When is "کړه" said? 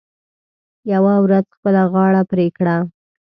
2.57-2.75